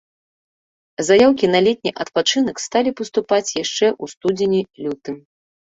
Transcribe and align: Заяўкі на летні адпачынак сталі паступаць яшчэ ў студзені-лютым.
Заяўкі 1.09 1.51
на 1.55 1.59
летні 1.67 1.91
адпачынак 2.05 2.57
сталі 2.67 2.97
паступаць 3.03 3.49
яшчэ 3.63 3.87
ў 4.03 4.17
студзені-лютым. 4.17 5.17